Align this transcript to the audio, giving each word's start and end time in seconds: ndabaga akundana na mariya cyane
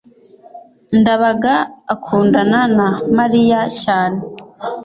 ndabaga 0.99 1.55
akundana 1.93 2.59
na 2.77 2.87
mariya 3.17 3.61
cyane 3.81 4.19